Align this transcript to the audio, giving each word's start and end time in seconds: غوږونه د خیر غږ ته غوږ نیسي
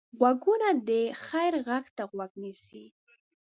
غوږونه 0.19 0.69
د 0.87 0.89
خیر 1.25 1.53
غږ 1.67 1.85
ته 1.95 2.03
غوږ 2.11 2.31
نیسي 2.43 2.85